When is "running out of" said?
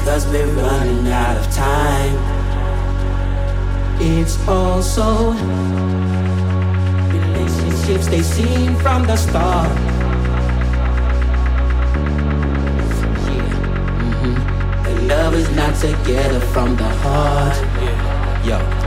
0.54-1.46